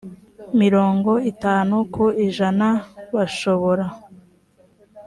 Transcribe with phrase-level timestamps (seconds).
[0.61, 2.67] mirongo itanu ku ijana
[3.15, 3.85] bashobora